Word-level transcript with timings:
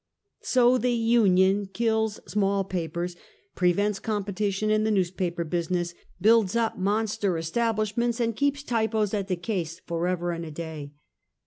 So 0.41 0.79
the 0.79 0.93
Union 0.93 1.67
kills 1.67 2.19
small 2.25 2.63
papers, 2.63 3.15
prevents 3.53 3.99
competition 3.99 4.71
in 4.71 4.83
the 4.83 4.89
newsjDaper 4.89 5.47
business, 5.47 5.93
builds 6.19 6.55
up 6.55 6.75
monster 6.75 7.37
establishments, 7.37 8.19
and 8.19 8.35
keeps 8.35 8.63
typos 8.63 9.13
at 9.13 9.27
the 9.27 9.35
case 9.35 9.79
forever 9.85 10.31
and 10.31 10.43
a 10.43 10.49
day. 10.49 10.93